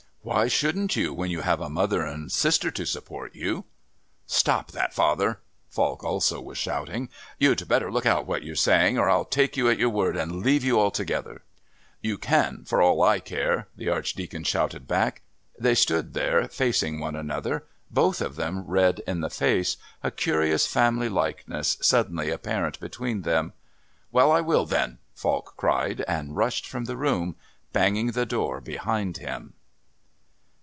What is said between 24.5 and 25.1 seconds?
then,"